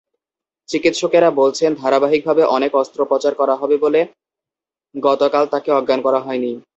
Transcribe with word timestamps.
চিকিৎসকেরা 0.69 1.29
বলছেন, 1.31 1.71
ধারাবাহিকভাবে 1.75 2.43
অনেক 2.47 2.71
অস্ত্রোপচার 2.75 3.33
হবে 3.61 3.75
বলে 3.77 4.01
গতকাল 4.95 5.43
তাঁকে 5.47 5.69
অজ্ঞান 5.71 5.99
করা 6.01 6.19
হয়নি। 6.19 6.51